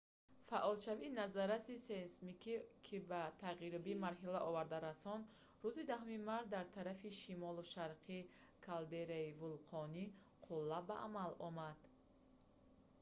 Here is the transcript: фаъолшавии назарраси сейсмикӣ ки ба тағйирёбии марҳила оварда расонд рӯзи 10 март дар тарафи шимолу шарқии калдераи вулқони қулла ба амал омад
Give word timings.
фаъолшавии 0.47 1.15
назарраси 1.21 1.75
сейсмикӣ 1.87 2.55
ки 2.85 2.97
ба 3.09 3.21
тағйирёбии 3.43 4.01
марҳила 4.05 4.39
оварда 4.49 4.77
расонд 4.87 5.23
рӯзи 5.63 5.83
10 5.91 6.29
март 6.29 6.47
дар 6.55 6.65
тарафи 6.75 7.09
шимолу 7.21 7.63
шарқии 7.73 8.29
калдераи 8.65 9.35
вулқони 9.39 10.05
қулла 10.45 10.79
ба 10.87 10.95
амал 11.07 11.31
омад 11.47 11.79